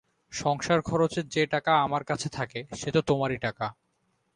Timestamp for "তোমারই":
3.01-3.37